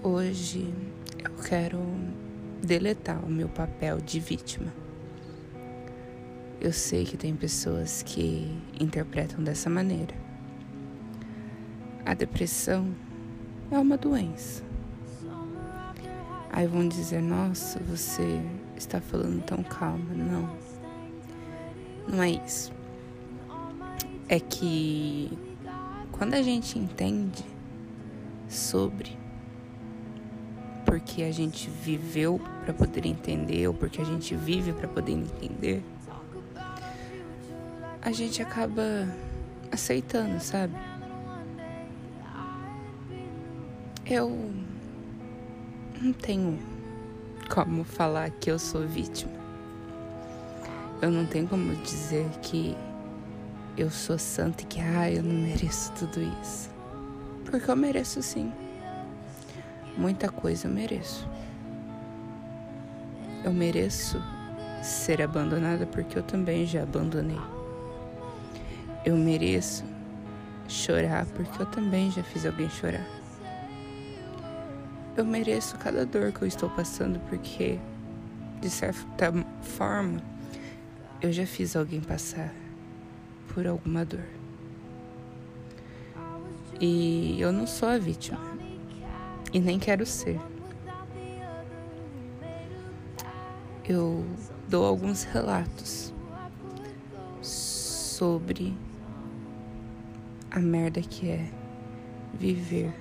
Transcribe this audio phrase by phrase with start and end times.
[0.00, 0.72] Hoje
[1.24, 1.80] eu quero
[2.62, 4.72] deletar o meu papel de vítima.
[6.60, 8.48] Eu sei que tem pessoas que
[8.78, 10.14] interpretam dessa maneira.
[12.06, 12.94] A depressão
[13.72, 14.62] é uma doença.
[16.52, 18.40] Aí vão dizer: Nossa, você
[18.76, 20.14] está falando tão calma.
[20.14, 20.56] Não,
[22.06, 22.72] não é isso.
[24.28, 25.36] É que
[26.12, 27.44] quando a gente entende
[28.48, 29.18] sobre
[30.88, 35.84] porque a gente viveu para poder entender ou porque a gente vive para poder entender,
[38.00, 39.06] a gente acaba
[39.70, 40.74] aceitando, sabe?
[44.06, 44.50] Eu
[46.00, 46.58] não tenho
[47.50, 49.32] como falar que eu sou vítima.
[51.02, 52.74] Eu não tenho como dizer que
[53.76, 56.70] eu sou santa e que ah, eu não mereço tudo isso.
[57.44, 58.50] Porque eu mereço sim.
[59.98, 61.28] Muita coisa eu mereço.
[63.44, 64.22] Eu mereço
[64.80, 67.40] ser abandonada porque eu também já abandonei.
[69.04, 69.84] Eu mereço
[70.68, 73.04] chorar porque eu também já fiz alguém chorar.
[75.16, 77.80] Eu mereço cada dor que eu estou passando porque,
[78.60, 79.32] de certa
[79.62, 80.22] forma,
[81.20, 82.54] eu já fiz alguém passar
[83.52, 84.28] por alguma dor.
[86.80, 88.57] E eu não sou a vítima.
[89.52, 90.38] E nem quero ser.
[93.88, 94.26] Eu
[94.68, 96.12] dou alguns relatos
[97.40, 98.76] sobre
[100.50, 101.50] a merda que é
[102.34, 102.92] viver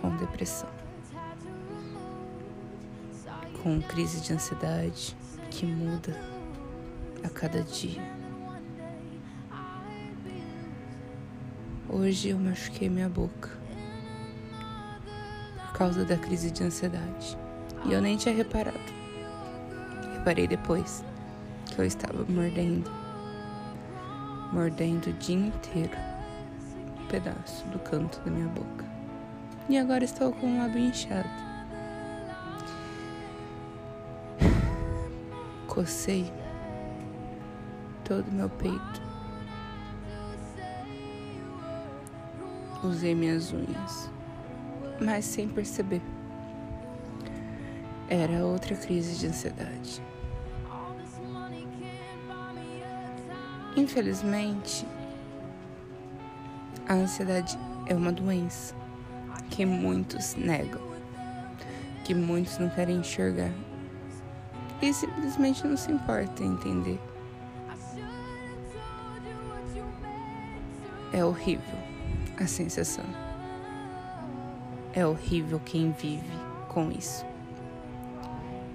[0.00, 0.68] com depressão.
[3.62, 5.16] Com crise de ansiedade
[5.50, 6.18] que muda
[7.22, 8.02] a cada dia.
[11.88, 13.59] Hoje eu machuquei minha boca
[15.80, 17.38] causa da crise de ansiedade.
[17.86, 18.76] E eu nem tinha reparado.
[20.12, 21.02] Reparei depois
[21.64, 22.90] que eu estava mordendo.
[24.52, 25.96] Mordendo o dia inteiro
[27.00, 28.84] um pedaço do canto da minha boca.
[29.70, 31.30] E agora estou com o lábio inchado.
[35.66, 36.30] Cocei
[38.04, 39.00] todo o meu peito.
[42.84, 44.19] Usei minhas unhas
[45.00, 46.02] mas sem perceber.
[48.08, 50.02] Era outra crise de ansiedade.
[53.76, 54.86] Infelizmente,
[56.88, 57.56] a ansiedade
[57.86, 58.74] é uma doença
[59.48, 60.82] que muitos negam,
[62.04, 63.52] que muitos não querem enxergar
[64.82, 67.00] e simplesmente não se importam em entender.
[71.12, 71.78] É horrível
[72.38, 73.29] a sensação.
[74.92, 76.28] É horrível quem vive
[76.68, 77.24] com isso.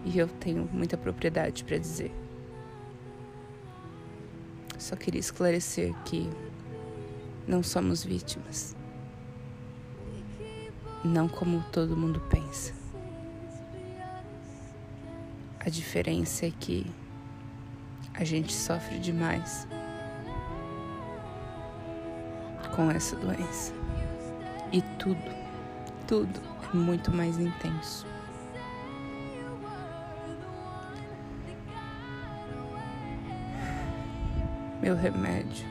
[0.06, 2.12] E eu tenho muita propriedade para dizer.
[4.78, 6.30] Só queria esclarecer que
[7.48, 8.76] não somos vítimas.
[11.04, 12.74] Não como todo mundo pensa.
[15.60, 16.86] A diferença é que
[18.14, 19.68] a gente sofre demais
[22.76, 23.74] com essa doença.
[24.72, 25.45] E tudo
[26.08, 26.40] tudo
[26.74, 28.06] é muito mais intenso.
[34.82, 35.66] Meu remédio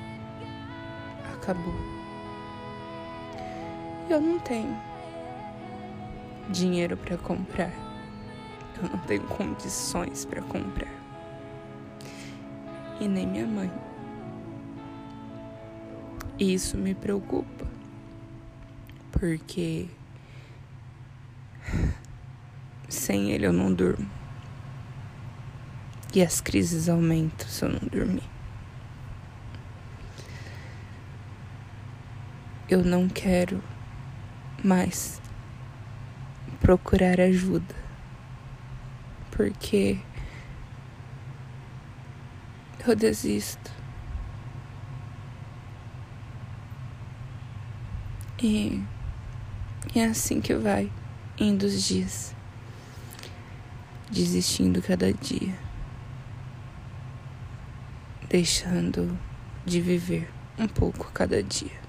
[1.34, 1.74] acabou.
[4.10, 4.76] Eu não tenho
[6.50, 7.72] dinheiro para comprar.
[8.82, 10.92] Eu não tenho condições para comprar.
[13.00, 13.70] E nem minha mãe.
[16.38, 17.66] E isso me preocupa.
[19.12, 19.88] Porque
[22.88, 24.08] sem ele eu não durmo.
[26.14, 28.22] E as crises aumentam se eu não dormir.
[32.68, 33.62] Eu não quero
[34.62, 35.20] mais
[36.60, 37.74] procurar ajuda.
[39.32, 39.98] Porque
[42.86, 43.72] eu desisto.
[48.40, 48.84] E,
[49.94, 50.90] e é assim que vai
[51.38, 52.34] indo os dias
[54.10, 55.58] desistindo cada dia,
[58.28, 59.18] deixando
[59.66, 61.83] de viver um pouco cada dia.